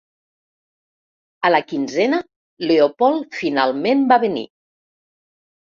[1.49, 2.21] A la quinzena,
[2.69, 4.45] Leopold finalment va venir.